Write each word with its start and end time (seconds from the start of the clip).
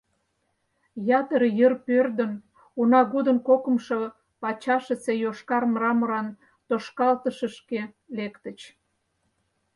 Ятыр 1.19 1.41
йыр 1.57 1.73
пӧрдын, 1.85 2.31
унагудын 2.79 3.37
кокымшо 3.47 3.99
пачашысе 4.41 5.13
йошкар 5.23 5.63
мраморан 5.71 6.27
тошкалтышышке 6.67 7.81
лектыч. 8.17 8.59